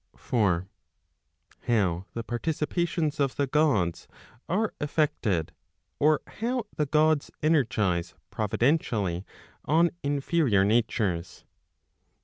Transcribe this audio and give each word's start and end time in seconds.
4. 0.17 0.67
Mow 1.67 2.05
the 2.15 2.23
participations 2.23 3.19
of 3.19 3.35
the 3.35 3.45
Gods 3.45 4.07
are 4.49 4.73
effected, 4.81 5.51
or 5.99 6.21
how 6.25 6.65
the 6.75 6.87
Gods 6.87 7.29
energize 7.43 8.15
providentially 8.31 9.25
on 9.65 9.91
inferior 10.01 10.65
natures? 10.65 11.45